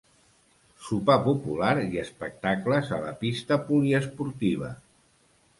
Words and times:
Sopar 0.85 1.17
popular 1.27 1.69
i 1.83 2.01
espectacles 2.05 2.91
a 2.97 3.01
la 3.05 3.15
Pista 3.23 3.61
Poliesportiva. 3.69 4.73